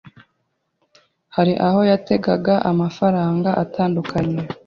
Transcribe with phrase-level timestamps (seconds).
[1.35, 4.39] hari aho yategaga amafaranga atandukanye